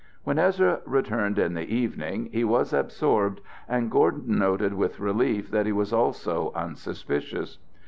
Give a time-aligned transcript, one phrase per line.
[0.23, 5.67] When Ezra returned in the evening he was absorbed, and Gordon noted with relief that
[5.67, 7.59] he was also unsuspicious.